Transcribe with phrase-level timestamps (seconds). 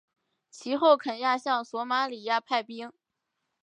[0.49, 2.91] 其后肯亚向索马利亚派兵。